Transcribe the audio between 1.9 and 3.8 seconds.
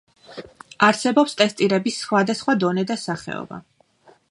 სხვადასხვა დონე და სახეობა.